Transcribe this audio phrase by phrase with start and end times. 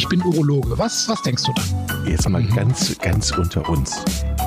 [0.00, 0.78] ich bin Urologe.
[0.78, 2.06] Was, was denkst du dann?
[2.06, 4.02] Jetzt mal ganz, ganz unter uns.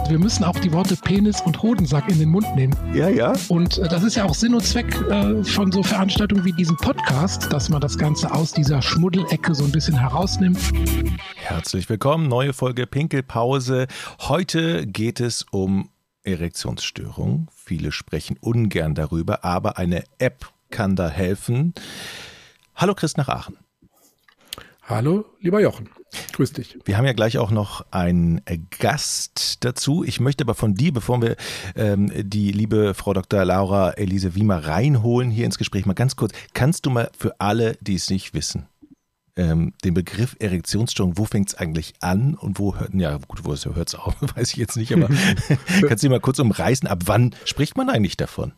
[0.10, 2.76] Wir müssen auch die Worte Penis und Hodensack in den Mund nehmen.
[2.96, 3.33] Ja, ja.
[3.49, 6.76] Und äh, das ist ja auch Sinn und Zweck äh, von so Veranstaltungen wie diesem
[6.78, 10.58] Podcast, dass man das Ganze aus dieser Schmuddelecke so ein bisschen herausnimmt.
[11.36, 13.85] Herzlich willkommen, neue Folge Pinkelpause.
[14.21, 15.91] Heute geht es um
[16.23, 17.47] Erektionsstörung.
[17.54, 21.75] Viele sprechen ungern darüber, aber eine App kann da helfen.
[22.73, 23.62] Hallo Chris nach Aachen.
[24.86, 25.88] Hallo, lieber Jochen.
[26.34, 26.77] Grüß dich.
[26.84, 28.41] Wir haben ja gleich auch noch einen
[28.80, 30.03] Gast dazu.
[30.03, 31.38] Ich möchte aber von dir, bevor wir
[31.77, 33.45] ähm, die liebe Frau Dr.
[33.45, 37.77] Laura Elise Wiemer reinholen hier ins Gespräch, mal ganz kurz, kannst du mal für alle,
[37.80, 38.67] die es nicht wissen,
[39.38, 43.55] ähm, den Begriff Erektionsstörung, wo fängt es eigentlich an und wo hört, ja gut, wo
[43.55, 45.08] hört es auf, weiß ich jetzt nicht, aber
[45.88, 48.52] kannst du mal kurz umreißen, ab wann spricht man eigentlich davon?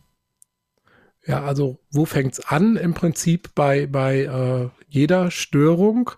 [1.26, 2.76] Ja, also wo fängt's an?
[2.76, 6.12] Im Prinzip bei, bei äh, jeder Störung,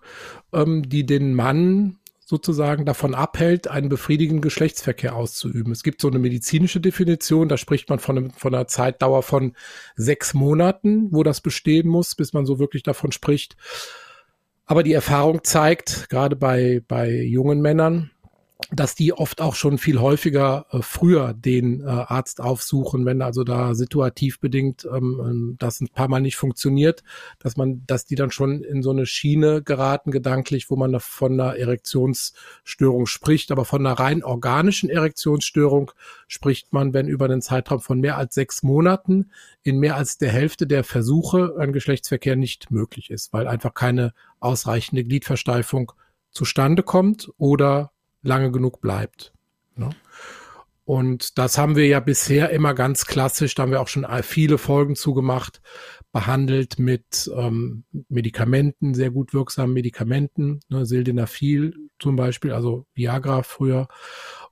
[0.53, 5.73] ähm, die den Mann sozusagen davon abhält, einen befriedigenden Geschlechtsverkehr auszuüben.
[5.73, 9.55] Es gibt so eine medizinische Definition, da spricht man von, einem, von einer Zeitdauer von
[9.97, 13.57] sechs Monaten, wo das bestehen muss, bis man so wirklich davon spricht.
[14.67, 18.11] Aber die Erfahrung zeigt, gerade bei, bei jungen Männern,
[18.71, 23.45] dass die oft auch schon viel häufiger äh, früher den äh, Arzt aufsuchen, wenn also
[23.45, 27.05] da situativ bedingt ähm, ähm, das ein paar Mal nicht funktioniert,
[27.39, 31.41] dass man, dass die dann schon in so eine Schiene geraten, gedanklich, wo man von
[31.41, 35.93] einer Erektionsstörung spricht, aber von einer rein organischen Erektionsstörung
[36.27, 39.31] spricht man, wenn über einen Zeitraum von mehr als sechs Monaten
[39.63, 44.15] in mehr als der Hälfte der Versuche ein Geschlechtsverkehr nicht möglich ist, weil einfach keine
[44.41, 45.93] ausreichende Gliedversteifung
[46.33, 49.33] zustande kommt oder lange genug bleibt.
[49.77, 49.91] Ne?
[50.85, 54.57] Und das haben wir ja bisher immer ganz klassisch, da haben wir auch schon viele
[54.57, 55.61] Folgen zugemacht,
[56.13, 63.89] behandelt mit ähm, Medikamenten, sehr gut wirksamen Medikamenten, ne, Sildenafil zum Beispiel, also Viagra früher,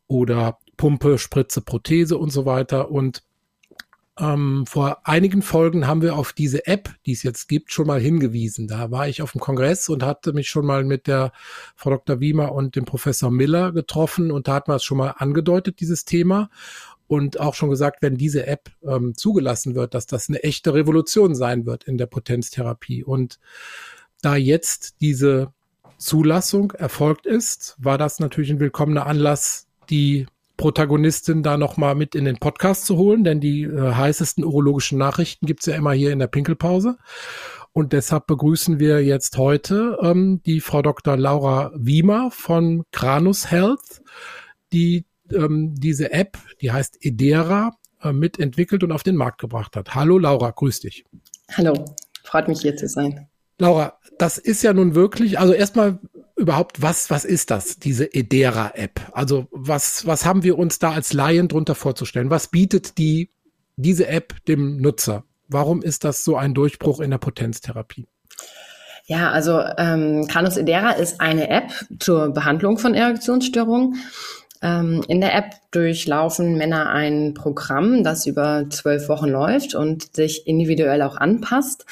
[0.09, 2.91] oder Pumpe, Spritze, Prothese und so weiter.
[2.91, 3.23] Und
[4.19, 8.01] ähm, vor einigen Folgen haben wir auf diese App, die es jetzt gibt, schon mal
[8.01, 8.67] hingewiesen.
[8.67, 11.33] Da war ich auf dem Kongress und hatte mich schon mal mit der
[11.75, 12.21] Frau Dr.
[12.21, 16.05] Wiemer und dem Professor Miller getroffen und da hat man es schon mal angedeutet, dieses
[16.05, 16.49] Thema.
[17.09, 21.35] Und auch schon gesagt, wenn diese App ähm, zugelassen wird, dass das eine echte Revolution
[21.37, 23.05] sein wird in der Potenztherapie.
[23.05, 23.39] Und
[24.23, 25.53] da jetzt diese
[25.99, 32.25] Zulassung erfolgt ist, war das natürlich ein willkommener Anlass, die Protagonistin da nochmal mit in
[32.25, 36.19] den Podcast zu holen, denn die äh, heißesten urologischen Nachrichten gibt's ja immer hier in
[36.19, 36.97] der Pinkelpause.
[37.73, 41.17] Und deshalb begrüßen wir jetzt heute ähm, die Frau Dr.
[41.17, 44.03] Laura Wiemer von Kranus Health,
[44.73, 49.95] die ähm, diese App, die heißt Edera, äh, mitentwickelt und auf den Markt gebracht hat.
[49.95, 51.05] Hallo Laura, grüß dich.
[51.53, 51.85] Hallo,
[52.25, 53.29] freut mich hier zu sein.
[53.59, 55.99] Laura, das ist ja nun wirklich, also erstmal
[56.37, 59.01] überhaupt, was, was ist das, diese Edera-App?
[59.13, 62.31] Also was, was haben wir uns da als Laien drunter vorzustellen?
[62.31, 63.31] Was bietet die,
[63.77, 65.25] diese App dem Nutzer?
[65.49, 68.07] Warum ist das so ein Durchbruch in der Potenztherapie?
[69.07, 71.71] Ja, also ähm, Canus Edera ist eine App
[72.01, 73.97] zur Behandlung von Erektionsstörungen.
[74.63, 80.47] Ähm, in der App durchlaufen Männer ein Programm, das über zwölf Wochen läuft und sich
[80.47, 81.87] individuell auch anpasst.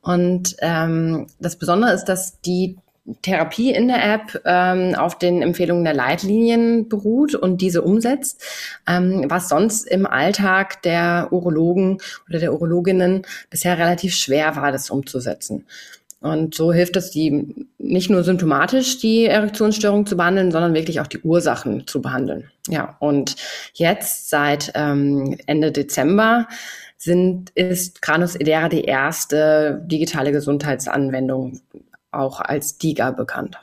[0.00, 2.78] Und ähm, das Besondere ist, dass die
[3.22, 8.42] Therapie in der App ähm, auf den Empfehlungen der Leitlinien beruht und diese umsetzt,
[8.86, 14.90] ähm, was sonst im Alltag der Urologen oder der Urologinnen bisher relativ schwer war, das
[14.90, 15.66] umzusetzen.
[16.20, 21.06] Und so hilft es, die nicht nur symptomatisch die Erektionsstörung zu behandeln, sondern wirklich auch
[21.06, 22.50] die Ursachen zu behandeln.
[22.68, 23.36] Ja, und
[23.74, 26.48] jetzt seit ähm, Ende Dezember
[26.96, 31.60] sind, ist Granus Edera die erste digitale Gesundheitsanwendung
[32.18, 33.58] auch als DIGA bekannt.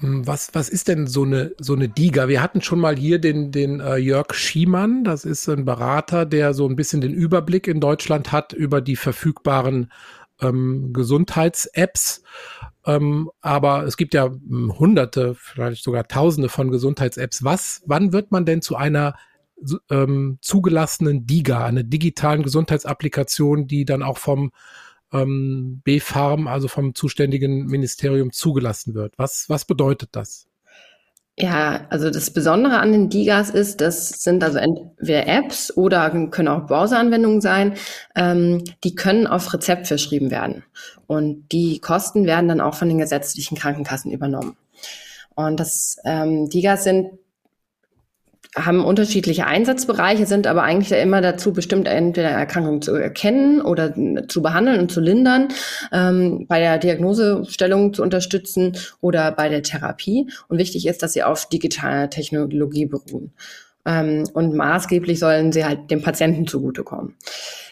[0.00, 2.28] Hm, was, was ist denn so eine, so eine DIGA?
[2.28, 5.04] Wir hatten schon mal hier den, den äh, Jörg Schiemann.
[5.04, 8.96] Das ist ein Berater, der so ein bisschen den Überblick in Deutschland hat über die
[8.96, 9.92] verfügbaren
[10.40, 12.22] ähm, Gesundheits-Apps.
[12.86, 17.44] Ähm, aber es gibt ja hm, hunderte, vielleicht sogar tausende von Gesundheits-Apps.
[17.44, 19.14] Was, wann wird man denn zu einer
[19.90, 24.50] ähm, zugelassenen DIGA, einer digitalen Gesundheitsapplikation, die dann auch vom
[25.14, 29.14] ähm, B-Farm, also vom zuständigen Ministerium zugelassen wird.
[29.16, 30.46] Was, was bedeutet das?
[31.36, 36.46] Ja, also das Besondere an den Digas ist, das sind also entweder Apps oder können
[36.46, 37.74] auch Browseranwendungen sein,
[38.14, 40.62] ähm, die können auf Rezept verschrieben werden.
[41.08, 44.56] Und die Kosten werden dann auch von den gesetzlichen Krankenkassen übernommen.
[45.34, 47.18] Und das ähm, Digas sind
[48.54, 53.94] haben unterschiedliche Einsatzbereiche, sind aber eigentlich immer dazu bestimmt, entweder Erkrankungen zu erkennen oder
[54.28, 55.48] zu behandeln und zu lindern,
[55.92, 60.30] ähm, bei der Diagnosestellung zu unterstützen oder bei der Therapie.
[60.48, 63.32] Und wichtig ist, dass sie auf digitaler Technologie beruhen.
[63.86, 67.16] Ähm, und maßgeblich sollen sie halt dem Patienten zugutekommen.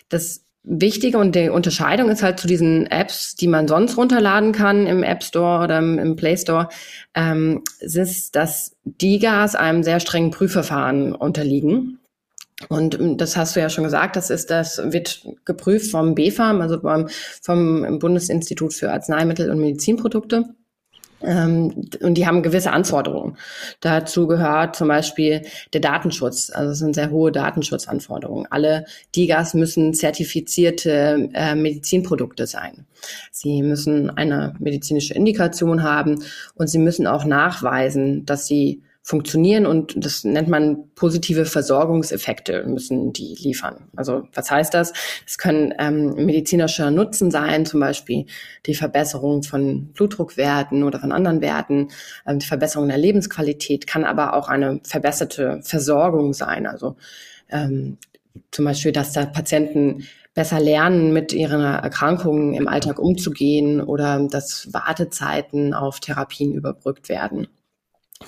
[0.08, 4.86] Das Wichtige und die Unterscheidung ist halt zu diesen Apps, die man sonst runterladen kann
[4.86, 6.68] im App Store oder im, Play Store,
[7.14, 11.98] ähm, ist, dass DIGAs einem sehr strengen Prüfverfahren unterliegen.
[12.68, 16.60] Und ähm, das hast du ja schon gesagt, das ist, das wird geprüft vom BfArM,
[16.60, 17.08] also beim,
[17.40, 20.54] vom Bundesinstitut für Arzneimittel und Medizinprodukte.
[21.24, 23.36] Ähm, und die haben gewisse Anforderungen.
[23.80, 25.42] Dazu gehört zum Beispiel
[25.72, 26.50] der Datenschutz.
[26.50, 28.46] Also es sind sehr hohe Datenschutzanforderungen.
[28.50, 28.84] Alle
[29.14, 32.86] DIGAs müssen zertifizierte äh, Medizinprodukte sein.
[33.30, 36.22] Sie müssen eine medizinische Indikation haben
[36.54, 43.12] und sie müssen auch nachweisen, dass sie funktionieren und das nennt man positive Versorgungseffekte müssen
[43.12, 43.88] die liefern.
[43.96, 44.92] Also was heißt das?
[45.26, 48.26] Es können ähm, medizinischer Nutzen sein, zum Beispiel
[48.64, 51.88] die Verbesserung von Blutdruckwerten oder von anderen Werten,
[52.26, 56.66] ähm, die Verbesserung der Lebensqualität, kann aber auch eine verbesserte Versorgung sein.
[56.68, 56.96] Also
[57.50, 57.98] ähm,
[58.52, 64.72] zum Beispiel, dass da Patienten besser lernen, mit ihren Erkrankungen im Alltag umzugehen oder dass
[64.72, 67.48] Wartezeiten auf Therapien überbrückt werden.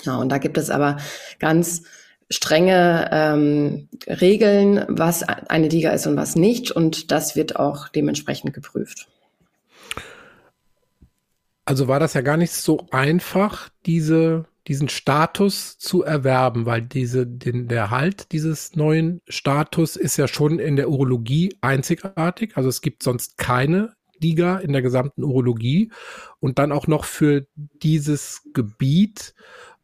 [0.03, 0.97] Ja, und da gibt es aber
[1.39, 1.83] ganz
[2.29, 6.71] strenge ähm, Regeln, was eine Liga ist und was nicht.
[6.71, 9.07] Und das wird auch dementsprechend geprüft.
[11.65, 17.25] Also war das ja gar nicht so einfach, diese, diesen Status zu erwerben, weil diese,
[17.25, 22.55] den, der Halt dieses neuen Status ist ja schon in der Urologie einzigartig.
[22.55, 25.91] Also es gibt sonst keine Liga in der gesamten Urologie
[26.39, 27.45] und dann auch noch für
[27.81, 29.33] dieses Gebiet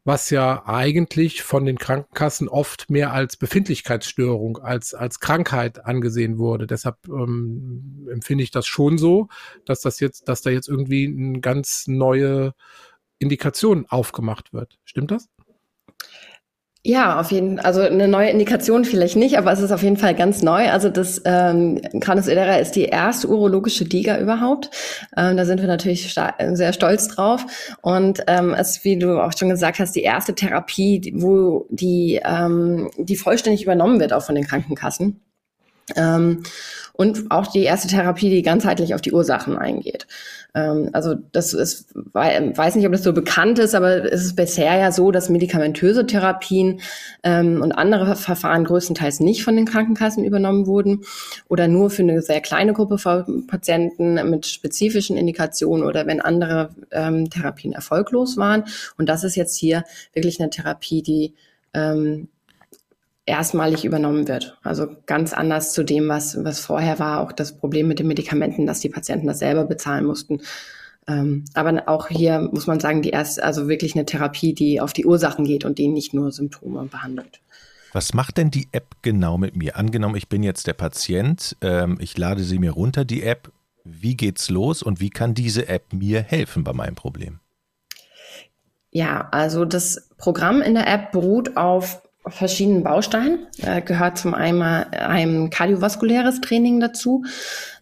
[0.04, 6.66] was ja eigentlich von den Krankenkassen oft mehr als Befindlichkeitsstörung, als, als Krankheit angesehen wurde.
[6.66, 9.28] Deshalb ähm, empfinde ich das schon so,
[9.64, 12.54] dass das jetzt, dass da jetzt irgendwie eine ganz neue
[13.20, 14.78] Indikation aufgemacht wird.
[14.84, 15.28] Stimmt das?
[16.84, 17.64] Ja, auf jeden Fall.
[17.64, 20.68] Also eine neue Indikation vielleicht nicht, aber es ist auf jeden Fall ganz neu.
[20.68, 24.68] Also das ähm, Canus edera ist die erste urologische Diga überhaupt.
[25.16, 27.46] Ähm, da sind wir natürlich sehr stolz drauf.
[27.82, 32.90] Und ähm, es, wie du auch schon gesagt hast, die erste Therapie, wo die, ähm,
[32.98, 35.20] die vollständig übernommen wird, auch von den Krankenkassen.
[35.94, 36.42] Ähm,
[36.94, 40.06] und auch die erste Therapie, die ganzheitlich auf die Ursachen eingeht.
[40.54, 44.76] Ähm, also das ist, weiß nicht, ob das so bekannt ist, aber es ist bisher
[44.76, 46.80] ja so, dass medikamentöse Therapien
[47.22, 51.04] ähm, und andere Verfahren größtenteils nicht von den Krankenkassen übernommen wurden
[51.48, 56.70] oder nur für eine sehr kleine Gruppe von Patienten mit spezifischen Indikationen oder wenn andere
[56.90, 58.64] ähm, Therapien erfolglos waren.
[58.98, 61.34] Und das ist jetzt hier wirklich eine Therapie, die
[61.74, 62.28] ähm,
[63.26, 64.58] erstmalig übernommen wird.
[64.62, 67.20] Also ganz anders zu dem, was, was vorher war.
[67.20, 70.40] Auch das Problem mit den Medikamenten, dass die Patienten das selber bezahlen mussten.
[71.08, 74.92] Ähm, aber auch hier muss man sagen, die erste, also wirklich eine Therapie, die auf
[74.92, 77.40] die Ursachen geht und die nicht nur Symptome behandelt.
[77.92, 79.76] Was macht denn die App genau mit mir?
[79.76, 83.52] Angenommen, ich bin jetzt der Patient, ähm, ich lade sie mir runter, die App.
[83.84, 87.40] Wie geht's los und wie kann diese App mir helfen bei meinem Problem?
[88.90, 93.46] Ja, also das Programm in der App beruht auf verschiedenen Bausteinen.
[93.62, 97.24] Äh, gehört zum einen ein kardiovaskuläres Training dazu.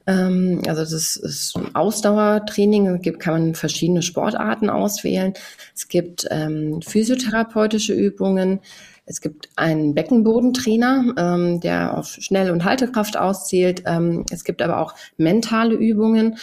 [0.07, 2.87] Ähm, also das ist ein Ausdauertraining.
[2.87, 5.35] Es gibt, kann man verschiedene Sportarten auswählen.
[5.75, 8.61] Es gibt ähm, physiotherapeutische Übungen.
[9.05, 13.83] Es gibt einen Beckenbodentrainer, ähm, der auf Schnell- und Haltekraft auszählt.
[13.87, 16.39] Ähm, es gibt aber auch mentale Übungen,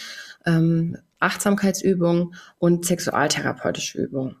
[0.46, 4.36] ähm, Achtsamkeitsübungen und sexualtherapeutische Übungen.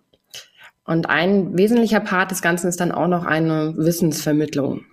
[0.88, 4.86] Und ein wesentlicher Part des Ganzen ist dann auch noch eine Wissensvermittlung,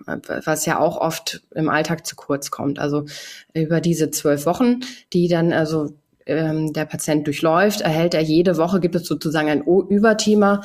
[0.44, 2.78] was ja auch oft im Alltag zu kurz kommt.
[2.78, 3.06] Also
[3.54, 4.80] über diese zwölf Wochen,
[5.14, 5.94] die dann also
[6.26, 10.60] ähm, der Patient durchläuft, erhält er jede Woche, gibt es sozusagen ein Überthema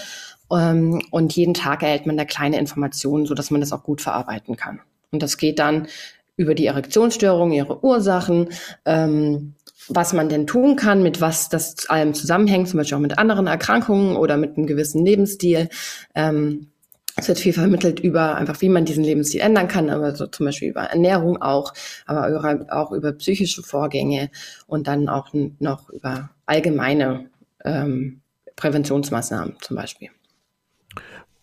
[0.51, 4.01] ähm, und jeden Tag erhält man da kleine Informationen, so dass man das auch gut
[4.01, 4.81] verarbeiten kann.
[5.11, 5.88] Und das geht dann
[6.35, 8.50] über die Erektionsstörung, ihre Ursachen,
[8.83, 9.53] ähm,
[9.93, 13.48] was man denn tun kann, mit was das allem zusammenhängt, zum Beispiel auch mit anderen
[13.48, 15.69] Erkrankungen oder mit einem gewissen Lebensstil.
[16.15, 16.67] Ähm,
[17.17, 20.45] es wird viel vermittelt über einfach, wie man diesen Lebensstil ändern kann, aber so zum
[20.45, 21.74] Beispiel über Ernährung auch,
[22.05, 24.29] aber auch über psychische Vorgänge
[24.65, 25.29] und dann auch
[25.60, 27.29] noch über allgemeine
[27.65, 28.21] ähm,
[28.55, 30.10] Präventionsmaßnahmen zum Beispiel.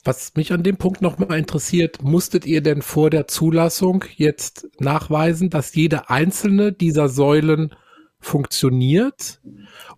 [0.05, 5.51] Was mich an dem Punkt nochmal interessiert, musstet ihr denn vor der Zulassung jetzt nachweisen,
[5.51, 7.75] dass jede einzelne dieser Säulen
[8.21, 9.41] funktioniert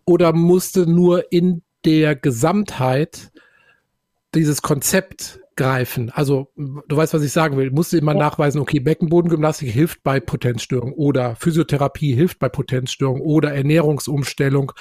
[0.04, 3.30] oder musste nur in der Gesamtheit
[4.34, 6.10] dieses Konzept greifen.
[6.10, 7.70] Also du weißt, was ich sagen will.
[7.70, 8.18] Musst du immer ja.
[8.18, 14.72] nachweisen, okay, Beckenbodengymnastik hilft bei Potenzstörung oder Physiotherapie hilft bei Potenzstörung oder Ernährungsumstellung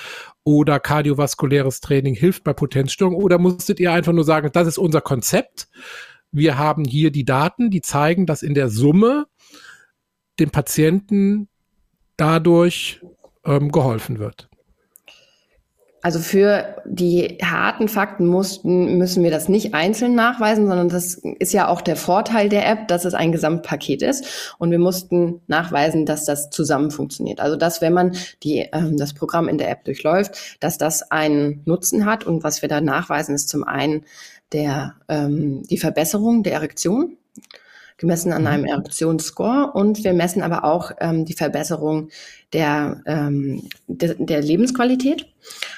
[0.45, 5.01] oder kardiovaskuläres Training hilft bei Potenzstörung oder musstet ihr einfach nur sagen, das ist unser
[5.01, 5.67] Konzept.
[6.31, 9.25] Wir haben hier die Daten, die zeigen, dass in der Summe
[10.39, 11.49] dem Patienten
[12.15, 13.01] dadurch
[13.45, 14.49] ähm, geholfen wird.
[16.01, 21.51] Also für die harten Fakten mussten, müssen wir das nicht einzeln nachweisen, sondern das ist
[21.51, 24.55] ja auch der Vorteil der App, dass es ein Gesamtpaket ist.
[24.59, 27.41] Und wir mussten nachweisen, dass das zusammen funktioniert.
[27.41, 31.63] Also dass, wenn man die, ähm, das Programm in der App durchläuft, dass das einen
[31.65, 32.23] Nutzen hat.
[32.23, 34.05] Und was wir da nachweisen, ist zum einen
[34.53, 37.17] der, ähm, die Verbesserung der Erektion
[37.99, 38.47] gemessen an mhm.
[38.47, 42.09] einem Erektionsscore und wir messen aber auch ähm, die Verbesserung
[42.53, 45.27] der, ähm, de, der Lebensqualität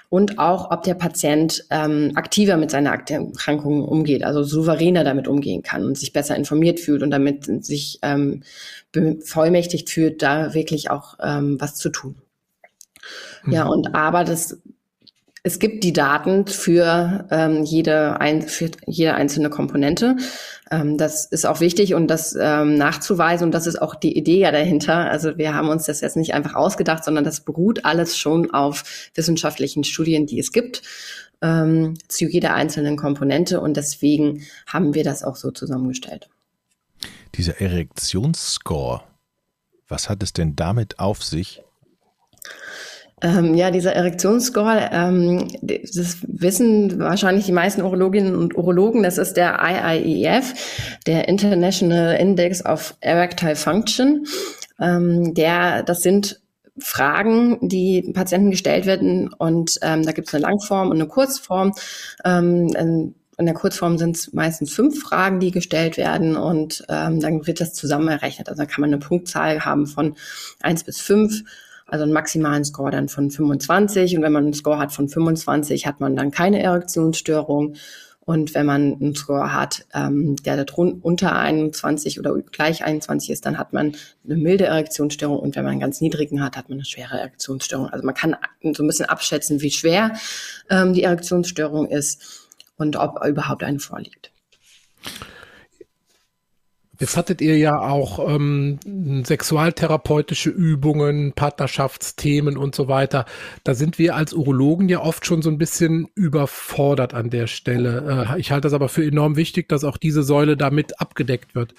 [0.10, 5.64] und auch, ob der Patient ähm, aktiver mit seiner Erkrankung umgeht, also souveräner damit umgehen
[5.64, 8.44] kann und sich besser informiert fühlt und damit sich ähm,
[8.92, 12.16] bevollmächtigt fühlt, da wirklich auch ähm, was zu tun.
[13.44, 13.54] Mhm.
[13.54, 14.62] Ja, und aber das
[15.44, 20.18] es gibt die Daten für, ähm, jede, ein, für jede einzelne Komponente.
[20.70, 24.40] Ähm, das ist auch wichtig und das ähm, nachzuweisen und das ist auch die Idee
[24.40, 25.10] ja dahinter.
[25.10, 28.84] Also wir haben uns das jetzt nicht einfach ausgedacht, sondern das beruht alles schon auf
[29.16, 30.84] wissenschaftlichen Studien, die es gibt
[31.42, 36.30] ähm, zu jeder einzelnen Komponente und deswegen haben wir das auch so zusammengestellt.
[37.36, 39.02] Dieser Erektionsscore,
[39.88, 41.64] was hat es denn damit auf sich?
[43.24, 49.34] Ähm, ja, dieser Erektionsscore, ähm, das wissen wahrscheinlich die meisten Urologinnen und Urologen, das ist
[49.38, 54.26] der IIEF, der International Index of Erectile Function.
[54.80, 56.42] Ähm, der, das sind
[56.80, 61.74] Fragen, die Patienten gestellt werden und ähm, da gibt es eine Langform und eine Kurzform.
[62.26, 67.46] Ähm, in der Kurzform sind es meistens fünf Fragen, die gestellt werden und ähm, dann
[67.46, 68.50] wird das zusammen errechnet.
[68.50, 70.16] Also da kann man eine Punktzahl haben von
[70.62, 71.44] eins bis fünf
[71.92, 74.16] also einen maximalen Score dann von 25.
[74.16, 77.76] Und wenn man einen Score hat von 25, hat man dann keine Erektionsstörung.
[78.24, 83.46] Und wenn man einen Score hat, ähm, der da unter 21 oder gleich 21 ist,
[83.46, 85.38] dann hat man eine milde Erektionsstörung.
[85.38, 87.90] Und wenn man einen ganz niedrigen hat, hat man eine schwere Erektionsstörung.
[87.90, 90.14] Also man kann so ein bisschen abschätzen, wie schwer
[90.70, 94.32] ähm, die Erektionsstörung ist und ob überhaupt eine vorliegt.
[97.02, 98.78] Jetzt hattet ihr ja auch ähm,
[99.26, 103.26] sexualtherapeutische Übungen, Partnerschaftsthemen und so weiter.
[103.64, 108.28] Da sind wir als Urologen ja oft schon so ein bisschen überfordert an der Stelle.
[108.30, 111.74] Äh, ich halte das aber für enorm wichtig, dass auch diese Säule damit abgedeckt wird.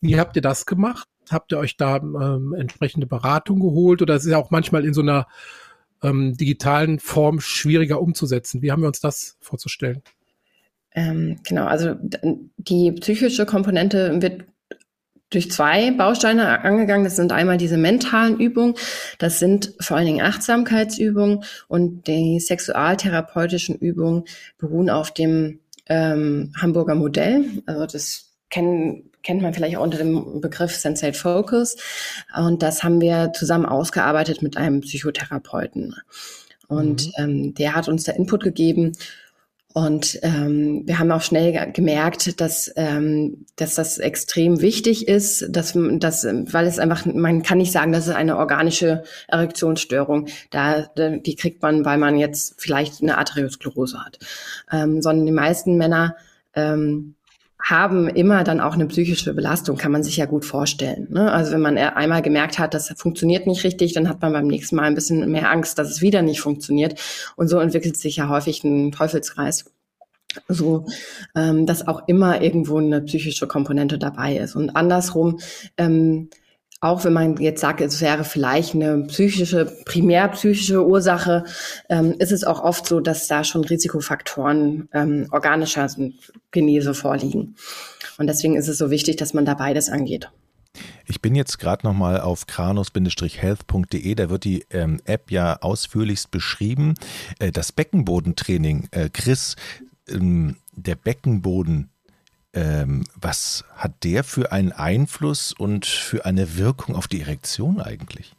[0.00, 1.06] Wie habt ihr das gemacht?
[1.30, 4.00] Habt ihr euch da ähm, entsprechende Beratung geholt?
[4.00, 5.26] Oder ist es ja auch manchmal in so einer
[6.02, 8.62] ähm, digitalen Form schwieriger umzusetzen?
[8.62, 10.00] Wie haben wir uns das vorzustellen?
[10.96, 11.94] Ähm, genau, also
[12.56, 14.44] die psychische Komponente wird
[15.30, 17.04] durch zwei Bausteine angegangen.
[17.04, 18.74] Das sind einmal diese mentalen Übungen,
[19.18, 24.24] das sind vor allen Dingen Achtsamkeitsübungen und die sexualtherapeutischen Übungen
[24.56, 27.44] beruhen auf dem ähm, Hamburger Modell.
[27.66, 31.76] Also das kennen, kennt man vielleicht auch unter dem Begriff Sensate Focus.
[32.34, 35.94] Und das haben wir zusammen ausgearbeitet mit einem Psychotherapeuten.
[36.68, 37.12] Und mhm.
[37.18, 38.92] ähm, der hat uns da Input gegeben
[39.76, 45.74] und ähm, wir haben auch schnell gemerkt, dass, ähm, dass das extrem wichtig ist, dass,
[45.76, 50.28] dass, weil es einfach, man kann nicht sagen, das ist eine organische Erektionsstörung.
[50.48, 54.18] Da, die kriegt man, weil man jetzt vielleicht eine Arteriosklerose hat.
[54.72, 56.16] Ähm, sondern die meisten Männer
[56.54, 57.15] ähm,
[57.66, 61.08] haben immer dann auch eine psychische Belastung, kann man sich ja gut vorstellen.
[61.10, 61.32] Ne?
[61.32, 64.76] Also wenn man einmal gemerkt hat, das funktioniert nicht richtig, dann hat man beim nächsten
[64.76, 67.00] Mal ein bisschen mehr Angst, dass es wieder nicht funktioniert.
[67.34, 69.64] Und so entwickelt sich ja häufig ein Teufelskreis.
[70.48, 70.86] So,
[71.34, 74.54] ähm, dass auch immer irgendwo eine psychische Komponente dabei ist.
[74.54, 75.40] Und andersrum,
[75.76, 76.28] ähm,
[76.80, 81.44] auch wenn man jetzt sagt, es wäre vielleicht eine psychische, primär psychische Ursache,
[81.88, 85.88] ähm, ist es auch oft so, dass da schon Risikofaktoren ähm, organischer
[86.50, 87.56] Genese vorliegen.
[88.18, 90.30] Und deswegen ist es so wichtig, dass man da beides angeht.
[91.06, 96.94] Ich bin jetzt gerade nochmal auf kranos-health.de, da wird die ähm, App ja ausführlichst beschrieben.
[97.38, 99.56] Äh, das Beckenbodentraining, äh, Chris,
[100.08, 101.90] ähm, der Beckenboden
[102.56, 108.34] ähm, was hat der für einen Einfluss und für eine Wirkung auf die Erektion eigentlich?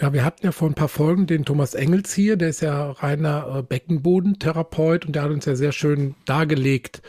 [0.00, 2.90] Ja, wir hatten ja vor ein paar Folgen den Thomas Engels hier, der ist ja
[2.90, 7.02] reiner äh, Beckenbodentherapeut und der hat uns ja sehr schön dargelegt,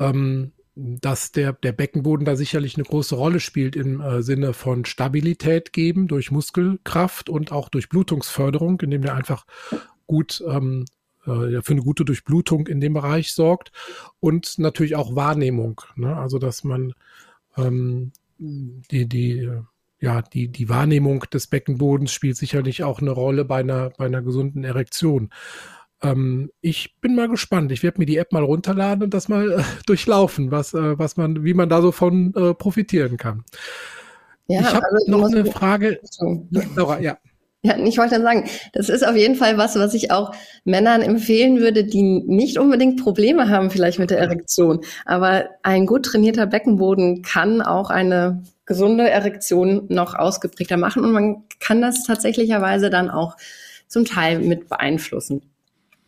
[0.00, 4.84] ähm, dass der, der Beckenboden da sicherlich eine große Rolle spielt im äh, Sinne von
[4.84, 9.46] Stabilität geben durch Muskelkraft und auch durch Blutungsförderung, indem der einfach
[10.08, 10.84] gut ähm,
[11.26, 13.72] äh, für eine gute Durchblutung in dem Bereich sorgt
[14.20, 15.80] und natürlich auch Wahrnehmung.
[15.96, 16.16] Ne?
[16.16, 16.94] Also dass man
[17.56, 19.50] ähm, die, die,
[20.00, 24.22] ja, die, die Wahrnehmung des Beckenbodens spielt sicherlich auch eine Rolle bei einer, bei einer
[24.22, 25.30] gesunden Erektion.
[26.02, 27.72] Ähm, ich bin mal gespannt.
[27.72, 31.16] Ich werde mir die App mal runterladen und das mal äh, durchlaufen, was, äh, was
[31.16, 33.44] man, wie man da so von äh, profitieren kann.
[34.46, 36.00] Ja, ich habe also noch eine Frage.
[36.76, 37.16] Laura, ja.
[37.66, 38.44] Ja, ich wollte sagen,
[38.74, 40.32] das ist auf jeden Fall was, was ich auch
[40.64, 44.80] Männern empfehlen würde, die nicht unbedingt Probleme haben vielleicht mit der Erektion.
[45.06, 51.44] Aber ein gut trainierter Beckenboden kann auch eine gesunde Erektion noch ausgeprägter machen und man
[51.58, 53.34] kann das tatsächlicherweise dann auch
[53.88, 55.53] zum Teil mit beeinflussen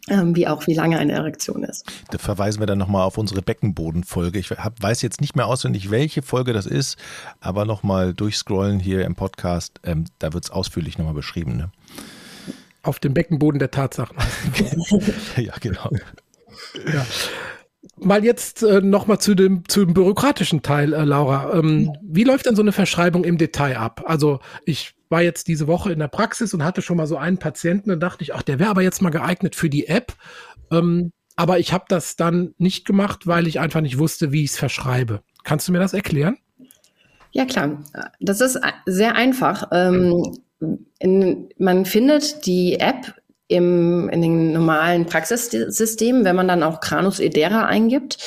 [0.09, 1.85] wie auch wie lange eine Erektion ist.
[2.11, 4.39] Da verweisen wir dann nochmal auf unsere Beckenbodenfolge.
[4.39, 6.97] Ich hab, weiß jetzt nicht mehr auswendig, welche Folge das ist,
[7.41, 11.57] aber nochmal durchscrollen hier im Podcast, ähm, da wird es ausführlich nochmal beschrieben.
[11.57, 11.71] Ne?
[12.83, 14.17] Auf dem Beckenboden der Tatsachen.
[15.37, 15.91] ja, genau.
[16.93, 17.05] Ja.
[17.99, 21.53] Mal jetzt äh, nochmal zu dem, zu dem bürokratischen Teil, äh, Laura.
[21.59, 24.03] Ähm, wie läuft denn so eine Verschreibung im Detail ab?
[24.07, 27.39] Also ich war jetzt diese Woche in der Praxis und hatte schon mal so einen
[27.39, 30.15] Patienten, dann dachte ich, ach, der wäre aber jetzt mal geeignet für die App.
[30.71, 34.51] Ähm, aber ich habe das dann nicht gemacht, weil ich einfach nicht wusste, wie ich
[34.51, 35.23] es verschreibe.
[35.45, 36.39] Kannst du mir das erklären?
[37.33, 37.85] Ja, klar.
[38.19, 39.69] Das ist sehr einfach.
[39.71, 40.39] Ähm,
[40.99, 43.15] in, man findet die App
[43.49, 48.19] im, in den normalen Praxissystemen, wenn man dann auch Granus edera eingibt.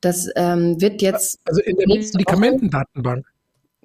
[0.00, 1.38] Das ähm, wird jetzt.
[1.44, 3.26] Also in der Medikamentendatenbank.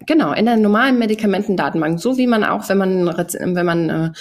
[0.06, 4.12] Genau, in der normalen Medikamentendatenbank, so wie man auch, wenn man wenn man äh,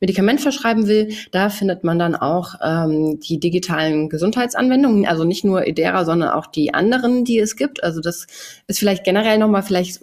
[0.00, 5.66] Medikament verschreiben will, da findet man dann auch ähm, die digitalen Gesundheitsanwendungen, also nicht nur
[5.66, 7.84] Edera, sondern auch die anderen, die es gibt.
[7.84, 8.26] Also das
[8.66, 10.02] ist vielleicht generell nochmal vielleicht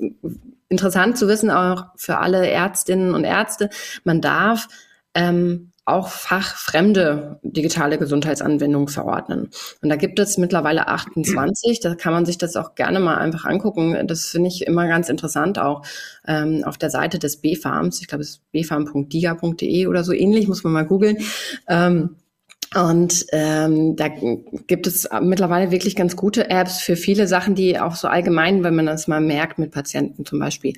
[0.70, 3.70] interessant zu wissen, auch für alle Ärztinnen und Ärzte.
[4.04, 4.68] Man darf
[5.14, 9.50] ähm, auch fachfremde digitale Gesundheitsanwendungen verordnen.
[9.82, 13.46] Und da gibt es mittlerweile 28, da kann man sich das auch gerne mal einfach
[13.46, 14.08] angucken.
[14.08, 15.84] Das finde ich immer ganz interessant, auch
[16.28, 18.02] ähm, auf der Seite des B-Farms.
[18.02, 21.18] Ich glaube, es ist bfarm.diga.de oder so ähnlich, muss man mal googeln.
[21.68, 22.16] Ähm,
[22.74, 27.96] und ähm, da gibt es mittlerweile wirklich ganz gute Apps für viele Sachen, die auch
[27.96, 30.74] so allgemein, wenn man das mal merkt mit Patienten zum Beispiel,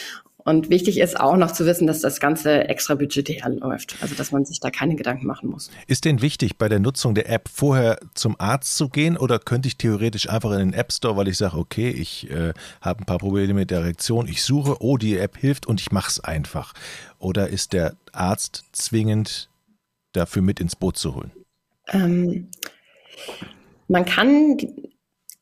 [0.48, 4.32] Und wichtig ist auch noch zu wissen, dass das Ganze extra budgetär läuft, also dass
[4.32, 5.72] man sich da keine Gedanken machen muss.
[5.88, 9.68] Ist denn wichtig, bei der Nutzung der App vorher zum Arzt zu gehen oder könnte
[9.68, 13.06] ich theoretisch einfach in den App Store, weil ich sage, okay, ich äh, habe ein
[13.06, 16.20] paar Probleme mit der Erektion, ich suche, oh, die App hilft und ich mache es
[16.20, 16.74] einfach?
[17.18, 19.50] Oder ist der Arzt zwingend
[20.14, 21.32] dafür mit ins Boot zu holen?
[21.92, 22.50] Ähm,
[23.88, 24.58] man kann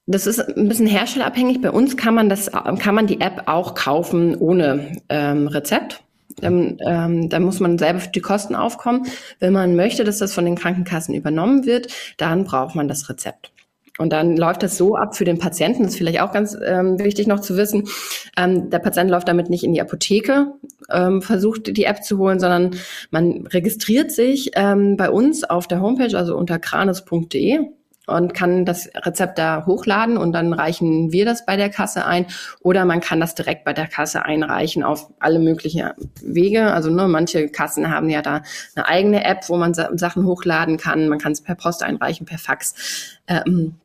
[0.05, 1.61] das ist ein bisschen herstellerabhängig.
[1.61, 6.03] Bei uns kann man das, kann man die App auch kaufen ohne ähm, Rezept.
[6.37, 9.05] Dann, ähm, dann muss man selber für die Kosten aufkommen.
[9.39, 11.87] Wenn man möchte, dass das von den Krankenkassen übernommen wird,
[12.17, 13.51] dann braucht man das Rezept.
[13.99, 16.97] Und dann läuft das so ab für den Patienten, das ist vielleicht auch ganz ähm,
[16.97, 17.87] wichtig noch zu wissen.
[18.35, 20.53] Ähm, der Patient läuft damit nicht in die Apotheke,
[20.89, 22.71] ähm, versucht die App zu holen, sondern
[23.11, 27.59] man registriert sich ähm, bei uns auf der Homepage, also unter kranes.de
[28.07, 32.25] und kann das Rezept da hochladen und dann reichen wir das bei der Kasse ein
[32.61, 35.89] oder man kann das direkt bei der Kasse einreichen auf alle möglichen
[36.21, 36.73] Wege.
[36.73, 38.41] Also ne, manche Kassen haben ja da
[38.75, 41.07] eine eigene App, wo man Sachen hochladen kann.
[41.07, 43.19] Man kann es per Post einreichen, per Fax.
[43.27, 43.75] Ähm,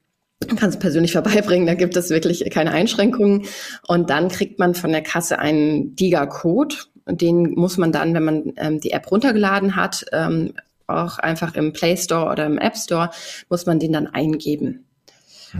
[0.56, 3.46] kann es persönlich vorbeibringen, da gibt es wirklich keine Einschränkungen.
[3.86, 6.74] Und dann kriegt man von der Kasse einen DIGA-Code.
[7.06, 10.52] Den muss man dann, wenn man ähm, die App runtergeladen hat, ähm,
[10.88, 13.10] auch einfach im Play Store oder im App Store,
[13.48, 14.84] muss man den dann eingeben.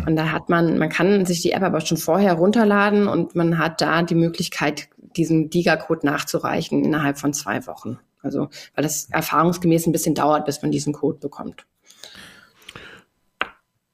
[0.06, 3.58] Und da hat man, man kann sich die App aber schon vorher runterladen und man
[3.58, 7.98] hat da die Möglichkeit, diesen DIGA-Code nachzureichen innerhalb von zwei Wochen.
[8.20, 11.64] Also, weil das erfahrungsgemäß ein bisschen dauert, bis man diesen Code bekommt.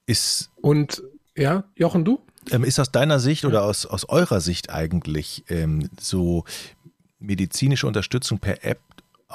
[0.05, 1.03] Ist und
[1.35, 2.19] ja, Jochen, du?
[2.51, 6.43] Ähm, ist aus deiner Sicht oder aus, aus eurer Sicht eigentlich ähm, so
[7.19, 8.79] medizinische Unterstützung per App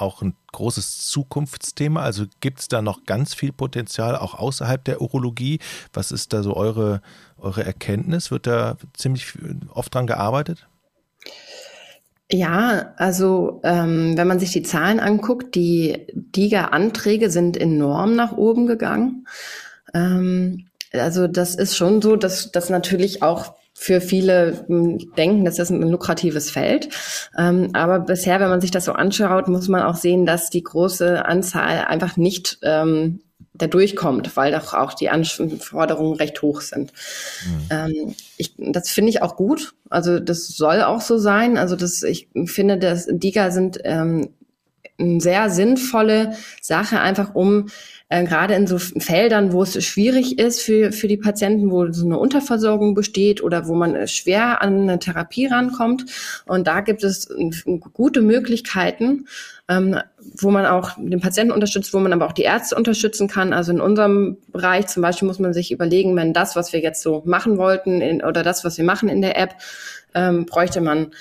[0.01, 2.01] auch ein großes Zukunftsthema?
[2.01, 5.59] Also gibt es da noch ganz viel Potenzial auch außerhalb der Urologie?
[5.93, 7.01] Was ist da so eure,
[7.37, 8.31] eure Erkenntnis?
[8.31, 9.33] Wird da ziemlich
[9.73, 10.67] oft dran gearbeitet?
[12.31, 18.67] Ja, also ähm, wenn man sich die Zahlen anguckt, die DIGA-Anträge sind enorm nach oben
[18.67, 19.27] gegangen.
[19.93, 25.57] Ähm, also das ist schon so, dass das natürlich auch für viele hm, denken, das
[25.57, 26.89] ist ein lukratives Feld.
[27.35, 30.61] Ähm, aber bisher, wenn man sich das so anschaut, muss man auch sehen, dass die
[30.61, 33.21] große Anzahl einfach nicht ähm,
[33.55, 36.93] da durchkommt, weil doch auch die Anforderungen recht hoch sind.
[37.43, 37.67] Mhm.
[37.71, 39.73] Ähm, ich, das finde ich auch gut.
[39.89, 41.57] Also das soll auch so sein.
[41.57, 44.29] Also das, ich finde, dass DIGA sind ähm,
[45.19, 47.67] sehr sinnvolle Sache, einfach um
[48.11, 52.05] äh, gerade in so Feldern, wo es schwierig ist für, für die Patienten, wo so
[52.05, 56.05] eine Unterversorgung besteht oder wo man schwer an eine Therapie rankommt.
[56.45, 57.29] Und da gibt es
[57.93, 59.27] gute Möglichkeiten,
[59.69, 63.53] ähm, wo man auch den Patienten unterstützt, wo man aber auch die Ärzte unterstützen kann.
[63.53, 67.01] Also in unserem Bereich zum Beispiel muss man sich überlegen, wenn das, was wir jetzt
[67.01, 69.55] so machen wollten in, oder das, was wir machen in der App,
[70.13, 71.11] ähm, bräuchte man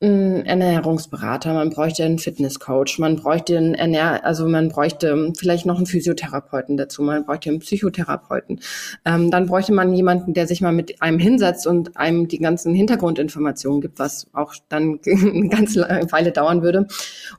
[0.00, 5.76] ein Ernährungsberater, man bräuchte einen Fitnesscoach, man bräuchte einen Ernähr also man bräuchte vielleicht noch
[5.76, 8.60] einen Physiotherapeuten dazu, man bräuchte einen Psychotherapeuten.
[9.04, 12.74] Ähm, dann bräuchte man jemanden, der sich mal mit einem hinsetzt und einem die ganzen
[12.74, 15.80] Hintergrundinformationen gibt, was auch dann eine ganze
[16.10, 16.86] Weile dauern würde.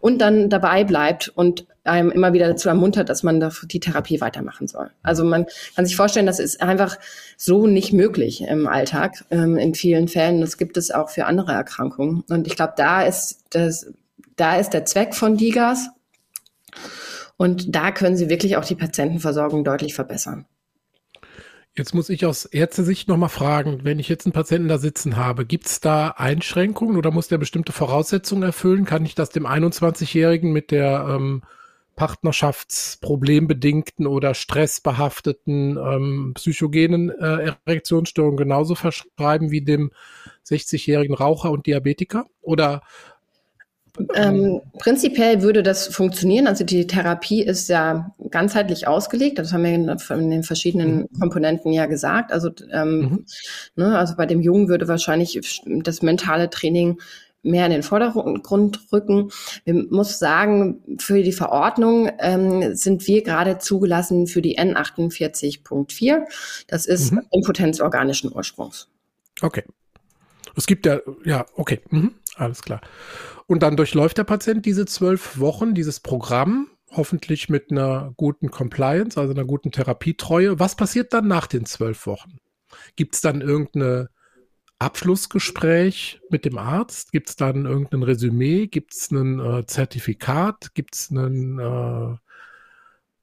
[0.01, 4.67] Und dann dabei bleibt und einem immer wieder dazu ermuntert, dass man die Therapie weitermachen
[4.67, 4.91] soll.
[5.01, 6.97] Also man kann sich vorstellen, das ist einfach
[7.37, 10.41] so nicht möglich im Alltag ähm, in vielen Fällen.
[10.41, 12.23] Das gibt es auch für andere Erkrankungen.
[12.29, 13.91] Und ich glaube, da ist das,
[14.35, 15.89] da ist der Zweck von Digas.
[17.37, 20.45] Und da können sie wirklich auch die Patientenversorgung deutlich verbessern.
[21.75, 25.45] Jetzt muss ich aus Ärztesicht nochmal fragen, wenn ich jetzt einen Patienten da sitzen habe,
[25.45, 28.83] gibt es da Einschränkungen oder muss der bestimmte Voraussetzungen erfüllen?
[28.83, 31.43] Kann ich das dem 21-Jährigen mit der ähm,
[31.99, 39.91] partnerschaftsproblembedingten oder stressbehafteten ähm, psychogenen äh, Erektionsstörungen genauso verschreiben wie dem
[40.47, 42.27] 60-jährigen Raucher und Diabetiker?
[42.41, 42.83] Oder
[44.15, 46.47] ähm, prinzipiell würde das funktionieren.
[46.47, 49.37] Also die Therapie ist ja ganzheitlich ausgelegt.
[49.37, 51.09] Das haben wir in, in den verschiedenen mhm.
[51.19, 52.31] Komponenten ja gesagt.
[52.31, 53.25] Also, ähm, mhm.
[53.75, 57.01] ne, also bei dem Jungen würde wahrscheinlich das mentale Training
[57.41, 59.31] mehr in den Vordergrund rücken.
[59.63, 66.25] Wir muss sagen, für die Verordnung ähm, sind wir gerade zugelassen für die N48.4.
[66.67, 67.21] Das ist mhm.
[67.31, 68.89] Impotenz organischen Ursprungs.
[69.41, 69.63] Okay.
[70.55, 72.15] Es gibt ja, ja, okay, mhm.
[72.35, 72.81] alles klar.
[73.47, 79.19] Und dann durchläuft der Patient diese zwölf Wochen, dieses Programm, hoffentlich mit einer guten Compliance,
[79.19, 80.59] also einer guten Therapietreue.
[80.59, 82.39] Was passiert dann nach den zwölf Wochen?
[82.95, 84.09] Gibt es dann irgendeine
[84.79, 87.11] Abschlussgespräch mit dem Arzt?
[87.11, 88.67] Gibt es dann irgendein Resümee?
[88.67, 90.73] Gibt es ein äh, Zertifikat?
[90.73, 92.17] Gibt es einen äh,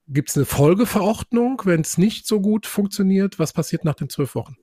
[0.09, 3.39] Gibt es eine Folgeverordnung, wenn es nicht so gut funktioniert?
[3.39, 4.55] Was passiert nach den zwölf Wochen?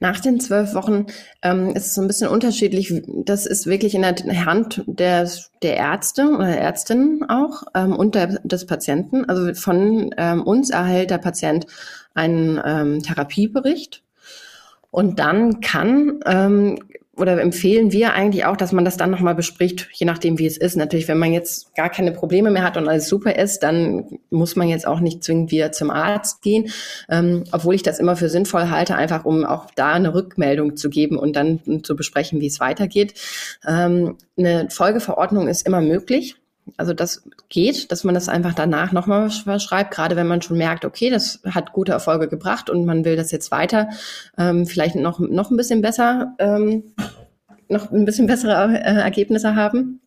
[0.00, 1.06] Nach den zwölf Wochen
[1.40, 2.92] ähm, ist es so ein bisschen unterschiedlich.
[3.06, 5.30] Das ist wirklich in der Hand der,
[5.62, 9.24] der Ärzte oder Ärztinnen auch ähm, und der, des Patienten.
[9.24, 11.66] Also von ähm, uns erhält der Patient
[12.14, 14.02] einen ähm, Therapiebericht
[14.90, 16.78] und dann kann ähm,
[17.16, 20.58] oder empfehlen wir eigentlich auch, dass man das dann nochmal bespricht, je nachdem, wie es
[20.58, 20.76] ist.
[20.76, 24.54] Natürlich, wenn man jetzt gar keine Probleme mehr hat und alles super ist, dann muss
[24.54, 26.70] man jetzt auch nicht zwingend wieder zum Arzt gehen.
[27.08, 30.90] Ähm, obwohl ich das immer für sinnvoll halte, einfach um auch da eine Rückmeldung zu
[30.90, 33.14] geben und dann zu besprechen, wie es weitergeht.
[33.66, 36.36] Ähm, eine Folgeverordnung ist immer möglich.
[36.76, 40.84] Also das geht, dass man das einfach danach nochmal schreibt, gerade wenn man schon merkt,
[40.84, 43.88] okay, das hat gute Erfolge gebracht und man will das jetzt weiter,
[44.36, 46.92] ähm, vielleicht noch, noch ein bisschen besser, ähm,
[47.68, 50.00] noch ein bisschen bessere äh, Ergebnisse haben.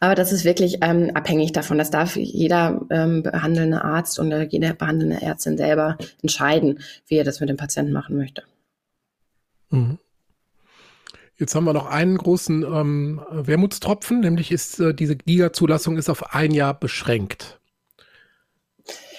[0.00, 1.78] Aber das ist wirklich ähm, abhängig davon.
[1.78, 7.40] Das darf jeder ähm, behandelnde Arzt und jede behandelnde Ärztin selber entscheiden, wie er das
[7.40, 8.42] mit dem Patienten machen möchte.
[9.70, 9.98] Mhm.
[11.38, 16.34] Jetzt haben wir noch einen großen ähm, Wermutstropfen, nämlich ist äh, diese Giga-Zulassung ist auf
[16.34, 17.60] ein Jahr beschränkt.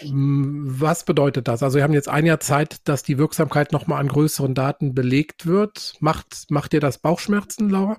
[0.03, 1.63] Was bedeutet das?
[1.63, 5.45] Also wir haben jetzt ein Jahr Zeit, dass die Wirksamkeit nochmal an größeren Daten belegt
[5.45, 5.95] wird.
[5.99, 7.97] Macht, macht dir das Bauchschmerzen, Laura?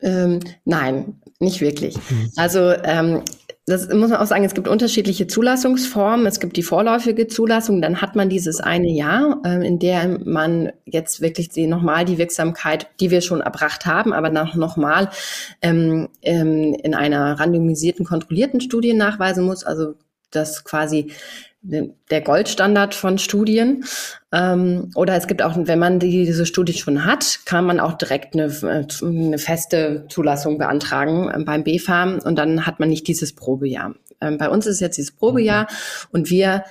[0.00, 1.96] Ähm, nein, nicht wirklich.
[1.96, 2.30] Mhm.
[2.36, 3.22] Also ähm,
[3.70, 6.26] das muss man auch sagen, es gibt unterschiedliche Zulassungsformen.
[6.26, 10.72] Es gibt die vorläufige Zulassung, dann hat man dieses eine Jahr, äh, in der man
[10.84, 15.10] jetzt wirklich nochmal die Wirksamkeit, die wir schon erbracht haben, aber noch, nochmal
[15.62, 19.64] ähm, ähm, in einer randomisierten, kontrollierten Studie nachweisen muss.
[19.64, 19.94] Also
[20.30, 21.12] das quasi
[21.62, 23.84] der Goldstandard von Studien.
[24.32, 27.94] Ähm, oder es gibt auch, wenn man die, diese Studie schon hat, kann man auch
[27.94, 28.50] direkt eine,
[29.02, 33.94] eine feste Zulassung beantragen äh, beim BfArM und dann hat man nicht dieses Probejahr.
[34.20, 36.08] Ähm, bei uns ist jetzt dieses Probejahr mhm.
[36.12, 36.64] und wir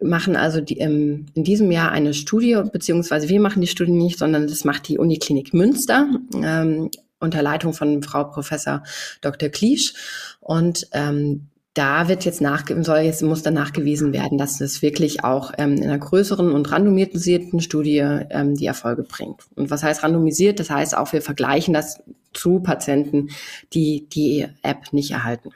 [0.00, 4.18] machen also die, ähm, in diesem Jahr eine Studie, beziehungsweise wir machen die Studie nicht,
[4.18, 8.82] sondern das macht die Uniklinik Münster ähm, unter Leitung von Frau Professor
[9.20, 9.48] Dr.
[9.48, 9.94] Kliesch.
[10.40, 15.24] Und ähm, da wird jetzt nach, soll jetzt, muss dann nachgewiesen werden, dass es wirklich
[15.24, 19.46] auch ähm, in einer größeren und randomisierten Studie ähm, die Erfolge bringt.
[19.54, 20.60] Und was heißt randomisiert?
[20.60, 22.02] Das heißt auch, wir vergleichen das
[22.34, 23.30] zu Patienten,
[23.72, 25.50] die die App nicht erhalten.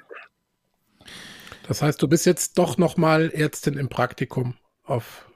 [1.69, 5.29] Das heißt, du bist jetzt doch nochmal Ärztin im Praktikum auf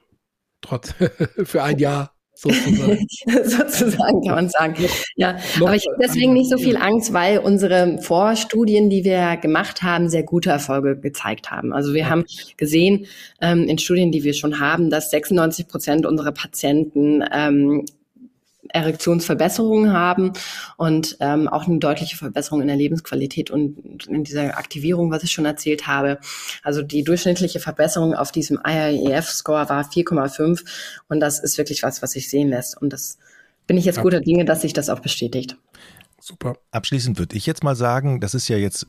[0.61, 0.93] trotz
[1.43, 3.07] für ein Jahr sozusagen.
[3.43, 4.75] sozusagen kann man sagen.
[5.15, 9.83] Ja, aber ich habe deswegen nicht so viel Angst, weil unsere Vorstudien, die wir gemacht
[9.83, 11.73] haben, sehr gute Erfolge gezeigt haben.
[11.73, 12.25] Also wir haben
[12.57, 13.05] gesehen
[13.41, 17.85] ähm, in Studien, die wir schon haben, dass 96 Prozent unserer Patienten ähm,
[18.73, 20.33] Erektionsverbesserungen haben
[20.77, 25.31] und ähm, auch eine deutliche Verbesserung in der Lebensqualität und in dieser Aktivierung, was ich
[25.31, 26.19] schon erzählt habe.
[26.63, 30.63] Also die durchschnittliche Verbesserung auf diesem IIEF-Score war 4,5
[31.07, 32.81] und das ist wirklich was, was sich sehen lässt.
[32.81, 33.17] Und das
[33.67, 35.57] bin ich jetzt guter Dinge, dass sich das auch bestätigt.
[36.19, 36.57] Super.
[36.71, 38.87] Abschließend würde ich jetzt mal sagen, das ist ja jetzt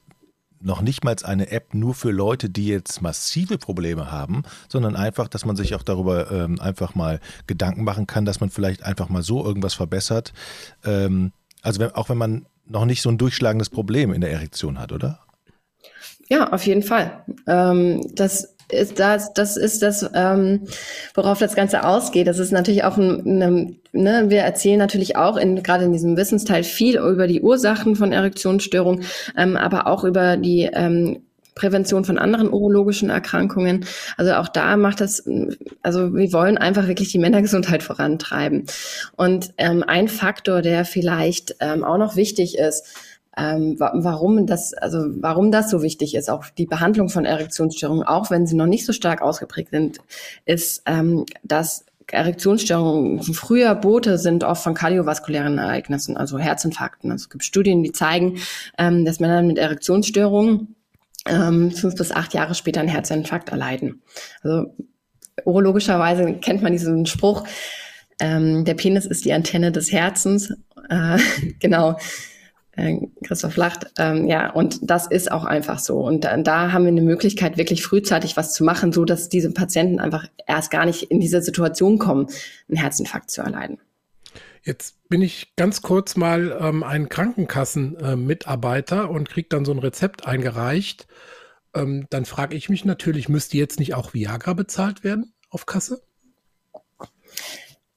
[0.62, 5.29] noch nicht mal eine App nur für Leute, die jetzt massive Probleme haben, sondern einfach,
[5.29, 9.09] dass man sich auch darüber ähm, einfach mal Gedanken machen kann, dass man vielleicht einfach
[9.09, 10.33] mal so irgendwas verbessert.
[10.85, 14.79] Ähm, also wenn, auch wenn man noch nicht so ein durchschlagendes Problem in der Erektion
[14.79, 15.20] hat, oder?
[16.29, 17.25] Ja, auf jeden Fall.
[17.46, 20.67] Ähm, das ist das, das ist das, ähm,
[21.15, 22.27] worauf das Ganze ausgeht.
[22.27, 26.17] Das ist natürlich auch ein, eine, ne, wir erzählen natürlich auch in, gerade in diesem
[26.17, 29.05] Wissensteil viel über die Ursachen von Erektionsstörungen,
[29.37, 31.23] ähm, aber auch über die ähm,
[31.55, 33.85] Prävention von anderen urologischen Erkrankungen.
[34.17, 35.29] Also auch da macht das,
[35.83, 38.65] also wir wollen einfach wirklich die Männergesundheit vorantreiben.
[39.17, 42.97] Und ähm, ein Faktor, der vielleicht ähm, auch noch wichtig ist,
[43.37, 48.31] ähm, warum das, also warum das so wichtig ist, auch die Behandlung von Erektionsstörungen, auch
[48.31, 49.99] wenn sie noch nicht so stark ausgeprägt sind,
[50.45, 57.11] ist, ähm, dass Erektionsstörungen früher Boote sind oft von kardiovaskulären Ereignissen, also Herzinfarkten.
[57.11, 58.38] Also es gibt Studien, die zeigen,
[58.77, 60.75] ähm, dass Männer mit Erektionsstörungen
[61.27, 64.03] ähm, fünf bis acht Jahre später einen Herzinfarkt erleiden.
[64.42, 64.75] Also
[65.45, 67.45] urologischerweise kennt man diesen Spruch,
[68.21, 70.53] ähm, der Penis ist die Antenne des Herzens.
[70.88, 71.18] Äh,
[71.59, 71.99] genau.
[72.75, 73.93] Äh, Christoph lacht.
[73.99, 75.99] Ähm, ja, und das ist auch einfach so.
[75.99, 79.53] Und da, da, haben wir eine Möglichkeit, wirklich frühzeitig was zu machen, so dass diese
[79.53, 82.29] Patienten einfach erst gar nicht in diese Situation kommen,
[82.69, 83.79] einen Herzinfarkt zu erleiden.
[84.65, 89.79] Jetzt bin ich ganz kurz mal ähm, ein Krankenkassenmitarbeiter äh, und kriege dann so ein
[89.79, 91.07] Rezept eingereicht.
[91.75, 96.03] Ähm, dann frage ich mich natürlich, müsste jetzt nicht auch Viagra bezahlt werden auf Kasse?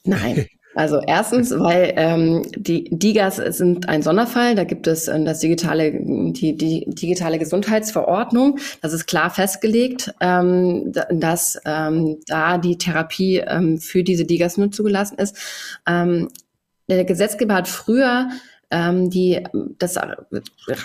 [0.04, 0.48] Nein.
[0.76, 4.56] Also erstens, weil ähm, die DIGAs sind ein Sonderfall.
[4.56, 8.60] Da gibt es äh, das digitale, die, die digitale Gesundheitsverordnung.
[8.82, 14.72] Das ist klar festgelegt, ähm, dass ähm, da die Therapie ähm, für diese DIGAs nur
[14.72, 15.38] zugelassen ist.
[15.88, 16.28] Ähm,
[16.90, 18.30] der Gesetzgeber hat früher
[18.72, 19.44] ähm, die
[19.78, 19.98] das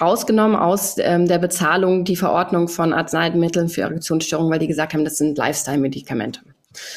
[0.01, 5.05] rausgenommen aus ähm, der Bezahlung die Verordnung von Arzneimitteln für Erektionsstörungen, weil die gesagt haben,
[5.05, 6.41] das sind Lifestyle-Medikamente.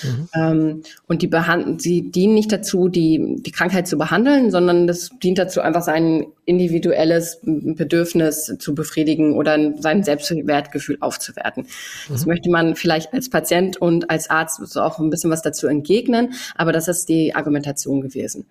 [0.03, 0.29] Mhm.
[0.35, 5.09] Ähm, und die behandeln, sie dienen nicht dazu, die, die Krankheit zu behandeln, sondern das
[5.21, 11.63] dient dazu, einfach sein individuelles Bedürfnis zu befriedigen oder sein Selbstwertgefühl aufzuwerten.
[11.63, 12.13] Mhm.
[12.13, 15.67] Das möchte man vielleicht als Patient und als Arzt so auch ein bisschen was dazu
[15.67, 18.45] entgegnen, aber das ist die Argumentation gewesen.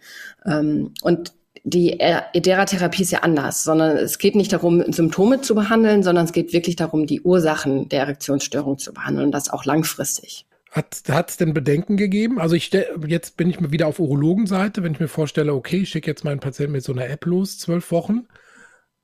[0.44, 6.02] Ähm, und die Edera-Therapie ist ja anders, sondern es geht nicht darum, Symptome zu behandeln,
[6.02, 10.46] sondern es geht wirklich darum, die Ursachen der Erektionsstörung zu behandeln und das auch langfristig.
[10.72, 12.40] Hat es denn Bedenken gegeben?
[12.40, 12.70] Also ich
[13.06, 16.24] jetzt bin ich mal wieder auf Urologenseite, wenn ich mir vorstelle, okay, ich schicke jetzt
[16.24, 18.26] meinen Patienten mit so einer App los, zwölf Wochen,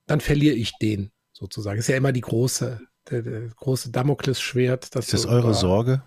[0.06, 1.78] dann verliere ich den sozusagen.
[1.78, 4.96] Ist ja immer die große, der, der große Damoklesschwert.
[4.96, 6.02] Ist das eure Sorge?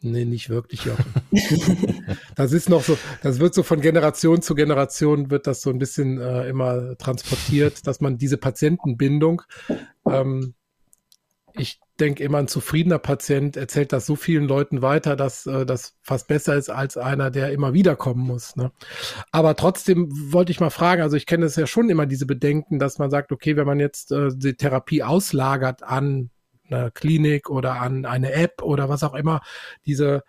[0.00, 1.14] Nee, nicht wirklich, Jochen.
[2.34, 5.78] das ist noch so, das wird so von Generation zu Generation wird das so ein
[5.78, 9.42] bisschen äh, immer transportiert, dass man diese Patientenbindung
[10.06, 10.54] ähm,
[11.54, 15.94] ich denke immer, ein zufriedener Patient erzählt das so vielen Leuten weiter, dass äh, das
[16.02, 18.56] fast besser ist als einer, der immer wieder kommen muss.
[18.56, 18.72] Ne?
[19.30, 22.78] Aber trotzdem wollte ich mal fragen, also ich kenne es ja schon immer diese Bedenken,
[22.78, 26.30] dass man sagt, okay, wenn man jetzt äh, die Therapie auslagert an
[26.70, 29.42] eine Klinik oder an eine App oder was auch immer,
[29.84, 30.22] diese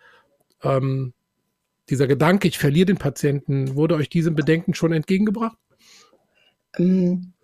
[0.62, 1.14] ähm,
[1.90, 5.58] dieser Gedanke, ich verliere den Patienten, wurde euch diesem Bedenken schon entgegengebracht?
[6.78, 7.34] Ähm,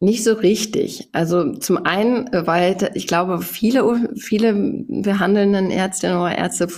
[0.00, 1.08] nicht so richtig.
[1.12, 6.68] Also zum einen, weil ich glaube, viele, viele behandelnden Ärztinnen oder Ärzte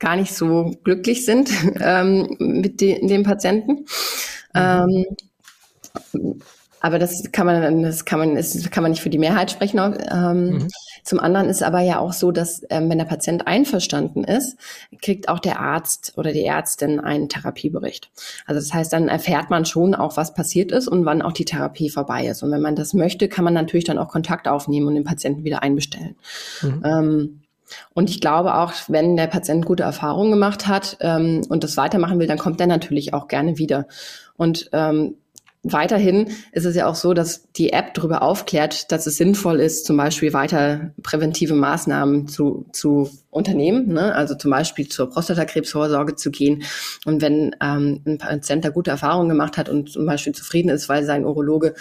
[0.00, 3.86] gar nicht so glücklich sind ähm, mit de, dem Patienten.
[4.54, 5.04] Mhm.
[6.12, 6.36] Ähm,
[6.80, 9.78] aber das kann man, das kann man, das kann man nicht für die Mehrheit sprechen.
[9.78, 10.68] Ähm, mhm.
[11.04, 14.56] Zum anderen ist aber ja auch so, dass ähm, wenn der Patient einverstanden ist,
[15.02, 18.10] kriegt auch der Arzt oder die Ärztin einen Therapiebericht.
[18.46, 21.44] Also das heißt, dann erfährt man schon auch, was passiert ist und wann auch die
[21.44, 22.42] Therapie vorbei ist.
[22.42, 25.44] Und wenn man das möchte, kann man natürlich dann auch Kontakt aufnehmen und den Patienten
[25.44, 26.16] wieder einbestellen.
[26.62, 26.82] Mhm.
[26.84, 27.40] Ähm,
[27.92, 32.18] und ich glaube auch, wenn der Patient gute Erfahrungen gemacht hat ähm, und das weitermachen
[32.18, 33.86] will, dann kommt er natürlich auch gerne wieder.
[34.36, 35.16] Und ähm,
[35.64, 39.86] weiterhin ist es ja auch so, dass die App darüber aufklärt, dass es sinnvoll ist,
[39.86, 44.14] zum Beispiel weiter präventive Maßnahmen zu, zu unternehmen, ne?
[44.14, 46.62] also zum Beispiel zur Prostatakrebsvorsorge zu gehen.
[47.06, 50.88] Und wenn ähm, ein Patient da gute Erfahrungen gemacht hat und zum Beispiel zufrieden ist,
[50.88, 51.74] weil sein Urologe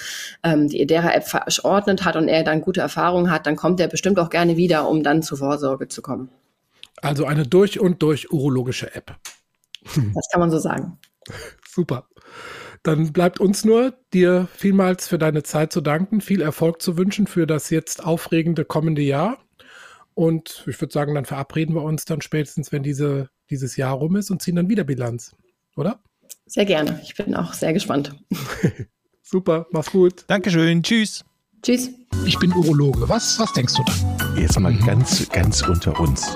[0.43, 4.17] ähm, die Edera-App verordnet hat und er dann gute Erfahrungen hat, dann kommt er bestimmt
[4.17, 6.29] auch gerne wieder, um dann zur Vorsorge zu kommen.
[7.01, 9.17] Also eine durch und durch urologische App.
[9.83, 10.97] Das kann man so sagen.
[11.67, 12.07] Super.
[12.83, 17.27] Dann bleibt uns nur, dir vielmals für deine Zeit zu danken, viel Erfolg zu wünschen
[17.27, 19.37] für das jetzt aufregende kommende Jahr.
[20.13, 24.17] Und ich würde sagen, dann verabreden wir uns dann spätestens, wenn diese, dieses Jahr rum
[24.17, 25.33] ist und ziehen dann wieder Bilanz,
[25.77, 26.01] oder?
[26.45, 26.99] Sehr gerne.
[27.03, 28.13] Ich bin auch sehr gespannt.
[29.21, 30.25] Super, mach's gut.
[30.27, 30.83] Dankeschön.
[30.83, 31.23] Tschüss.
[31.63, 31.89] Tschüss.
[32.25, 33.07] Ich bin Urologe.
[33.07, 34.39] Was, was denkst du da?
[34.39, 34.85] Jetzt mal mhm.
[34.85, 36.35] ganz, ganz unter uns.